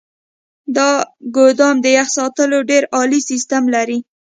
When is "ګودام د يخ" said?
1.35-2.07